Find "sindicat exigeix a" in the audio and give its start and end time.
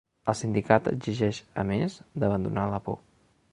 0.37-1.67